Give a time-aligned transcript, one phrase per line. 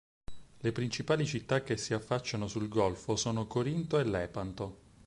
[0.61, 4.77] Le principali città che si affacciano sul golfo sono Corinto e Lepanto.